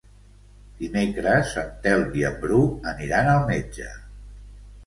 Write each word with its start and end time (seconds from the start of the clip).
Dimecres 0.79 1.51
en 1.63 1.69
Telm 1.83 2.17
i 2.21 2.25
en 2.31 2.39
Bru 2.47 2.65
aniran 2.93 3.33
al 3.37 3.47
metge. 3.55 3.93